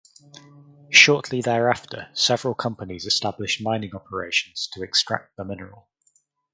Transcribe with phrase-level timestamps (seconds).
[0.89, 5.89] Shortly thereafter several companies established mining operations to extract the mineral.